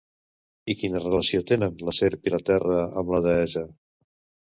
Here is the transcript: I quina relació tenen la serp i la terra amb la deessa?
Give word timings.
I 0.73 0.75
quina 0.77 1.01
relació 1.03 1.41
tenen 1.51 1.75
la 1.89 1.93
serp 1.97 2.25
i 2.31 2.33
la 2.37 2.39
terra 2.47 2.79
amb 3.03 3.13
la 3.17 3.21
deessa? 3.27 3.65